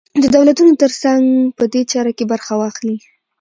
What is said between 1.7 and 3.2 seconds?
دې چاره کې برخه واخلي.